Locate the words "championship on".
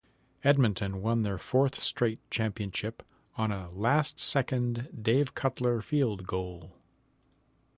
2.31-3.51